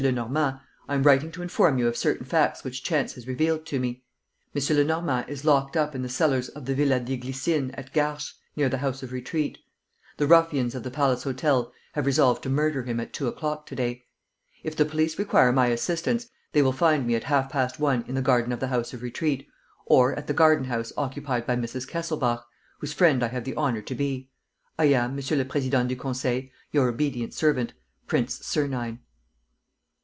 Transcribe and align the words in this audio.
Lenormand, 0.01 0.59
I 0.89 0.95
am 0.95 1.03
writing 1.03 1.31
to 1.33 1.43
inform 1.43 1.77
you 1.77 1.87
of 1.87 1.95
certain 1.95 2.25
facts 2.25 2.63
which 2.63 2.83
chance 2.83 3.13
has 3.13 3.27
revealed 3.27 3.67
to 3.67 3.79
me. 3.79 4.03
"M. 4.55 4.75
Lenormand 4.75 5.29
is 5.29 5.45
locked 5.45 5.77
up 5.77 5.93
in 5.93 6.01
the 6.01 6.09
cellars 6.09 6.49
of 6.49 6.65
the 6.65 6.73
Villa 6.73 6.99
des 6.99 7.17
Glycines 7.17 7.69
at 7.77 7.93
Garches, 7.93 8.33
near 8.55 8.67
the 8.67 8.79
House 8.79 9.03
of 9.03 9.11
Retreat. 9.11 9.59
"The 10.17 10.25
ruffians 10.25 10.73
of 10.73 10.81
the 10.81 10.89
Palace 10.89 11.21
Hotel 11.21 11.71
have 11.93 12.07
resolved 12.07 12.41
to 12.41 12.49
murder 12.49 12.81
him 12.81 12.99
at 12.99 13.13
two 13.13 13.27
o'clock 13.27 13.67
to 13.67 13.75
day. 13.75 14.03
"If 14.63 14.75
the 14.75 14.85
police 14.85 15.19
require 15.19 15.51
my 15.51 15.67
assistance, 15.67 16.27
they 16.51 16.63
will 16.63 16.73
find 16.73 17.05
me 17.05 17.13
at 17.13 17.25
half 17.25 17.51
past 17.51 17.79
one 17.79 18.03
in 18.07 18.15
the 18.15 18.23
garden 18.23 18.51
of 18.51 18.59
the 18.59 18.69
House 18.69 18.93
of 18.95 19.03
Retreat, 19.03 19.47
or 19.85 20.15
at 20.15 20.25
the 20.25 20.33
garden 20.33 20.65
house 20.65 20.91
occupied 20.97 21.45
by 21.45 21.55
Mrs. 21.55 21.87
Kesselbach, 21.87 22.43
whose 22.79 22.91
friend 22.91 23.21
I 23.21 23.27
have 23.27 23.43
the 23.43 23.53
honor 23.53 23.83
to 23.83 23.93
be. 23.93 24.31
"I 24.79 24.85
am, 24.85 25.15
Monsieur 25.15 25.37
le 25.37 25.45
Président 25.45 25.87
du 25.87 25.95
Conseil, 25.95 26.45
"Your 26.71 26.89
obedient 26.89 27.35
servant, 27.35 27.73
"PRINCE 28.07 28.39
SERNINE." 28.43 28.97